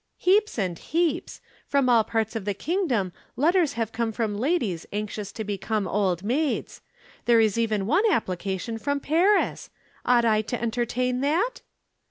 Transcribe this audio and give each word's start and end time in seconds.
"Heaps 0.17 0.57
and 0.57 0.79
heaps! 0.79 1.41
From 1.67 1.87
all 1.87 2.03
parts 2.03 2.35
of 2.35 2.43
the 2.43 2.55
kingdom 2.55 3.13
letters 3.35 3.73
have 3.73 3.91
come 3.91 4.11
from 4.11 4.35
ladies 4.35 4.87
anxious 4.91 5.31
to 5.33 5.43
become 5.43 5.87
Old 5.87 6.23
Maids. 6.23 6.81
There 7.25 7.39
is 7.39 7.55
even 7.55 7.85
one 7.85 8.11
application 8.11 8.79
from 8.79 8.99
Paris. 8.99 9.69
Ought 10.03 10.25
I 10.25 10.41
to 10.41 10.59
entertain 10.59 11.21
that?" 11.21 11.61